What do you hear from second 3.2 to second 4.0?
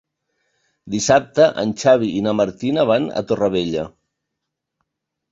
a Torrevella.